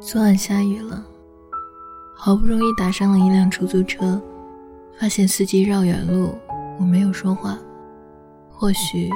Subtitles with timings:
[0.00, 1.04] 昨晚下雨了，
[2.14, 4.20] 好不容易打上了一辆出租车，
[4.98, 6.32] 发现司机绕远路，
[6.78, 7.58] 我没有说话。
[8.48, 9.10] 或许，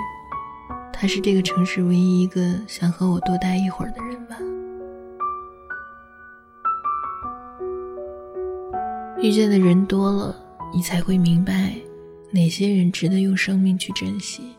[0.93, 4.37] 他是这个城市唯一一个想和我多待一会儿的人吧。
[9.19, 10.37] 遇见的人多了，
[10.75, 11.75] 你才会明白，
[12.33, 14.57] 哪些人值得用生命去珍惜，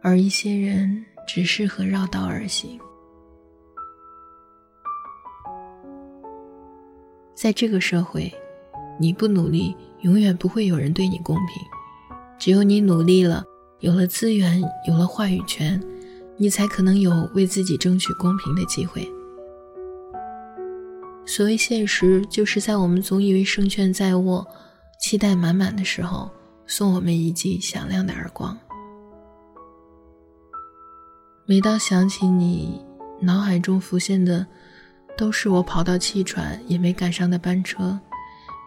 [0.00, 2.80] 而一些人只适合绕道而行。
[7.44, 8.32] 在这个社会，
[8.98, 11.62] 你不努力，永远不会有人对你公平。
[12.38, 13.44] 只有你努力了，
[13.80, 15.78] 有了资源，有了话语权，
[16.38, 19.06] 你才可能有为自己争取公平的机会。
[21.26, 24.46] 所谓现实，就是在我们总以为胜券在握、
[24.98, 26.30] 期待满满的时候，
[26.66, 28.58] 送我们一记响亮的耳光。
[31.44, 32.80] 每当想起你，
[33.20, 34.46] 脑海中浮现的。
[35.16, 37.98] 都是我跑到气喘也没赶上的班车，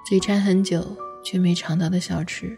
[0.07, 2.57] 嘴馋很久却没尝到的小吃，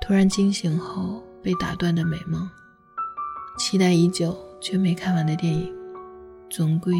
[0.00, 2.48] 突然惊醒后被打断的美梦，
[3.56, 5.72] 期待已久却没看完的电影，
[6.50, 6.94] 总归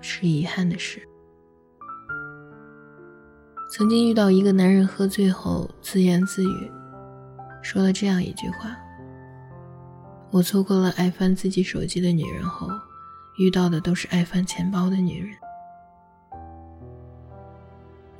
[0.00, 1.00] 是遗憾的事。
[3.72, 6.70] 曾经遇到一个男人喝醉后自言自语，
[7.62, 8.76] 说了这样一句话
[10.32, 12.68] ：“我错过了爱翻自己手机的女人后，
[13.38, 15.30] 遇到的都是爱翻钱包的女人。”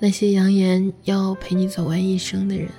[0.03, 2.71] 那些扬言要陪你走完一生的人，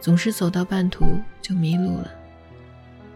[0.00, 1.04] 总是走到半途
[1.40, 2.10] 就迷路了。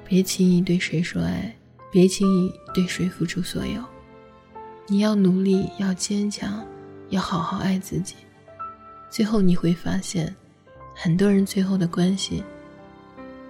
[0.05, 1.53] 别轻易对谁说爱，
[1.91, 3.83] 别轻易对谁付出所有。
[4.87, 6.65] 你要努力，要坚强，
[7.09, 8.15] 要好好爱自己。
[9.11, 10.33] 最后你会发现，
[10.95, 12.45] 很多人最后的关系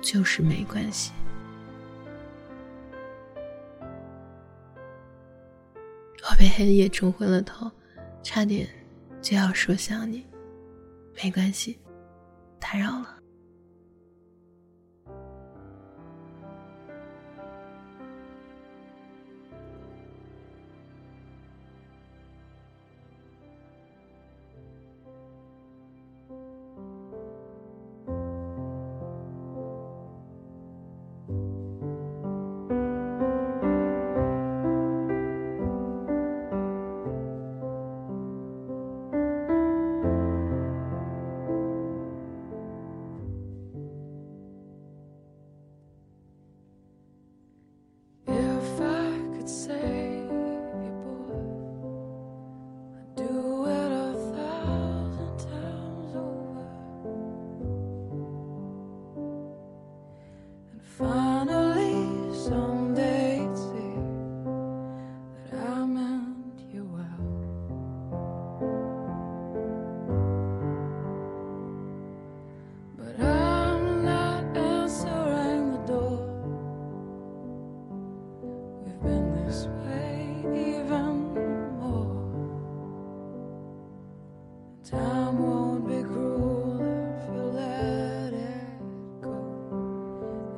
[0.01, 1.13] 就是没关系。
[6.31, 7.71] 我被黑夜冲昏了头，
[8.23, 8.67] 差点。
[9.23, 10.27] 就要说想你，
[11.23, 11.79] 没关系，
[12.59, 13.22] 打扰了。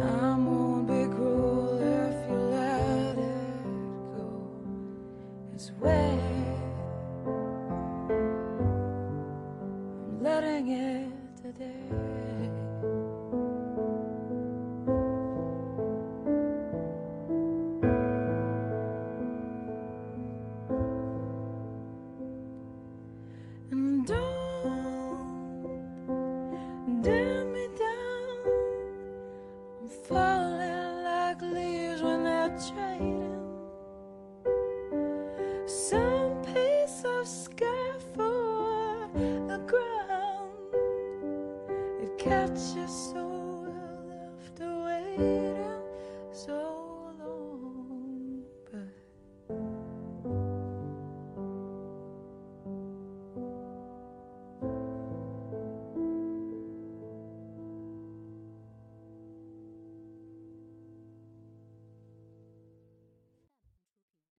[0.00, 3.64] Time won't be cruel if you let it
[4.14, 4.28] go.
[5.54, 5.70] It's
[9.98, 11.10] I'm letting it
[11.42, 11.90] today.
[23.70, 25.42] And don't,
[27.02, 27.55] damn
[35.76, 39.04] some piece of sky for
[39.52, 40.50] a ground.
[42.02, 43.68] It catches soul
[44.40, 45.55] after waiting.